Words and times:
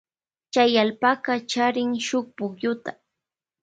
Chay 0.53 0.71
allpaka 0.83 1.33
charin 1.51 1.89
shuk 2.05 2.25
pukyuta. 2.37 2.91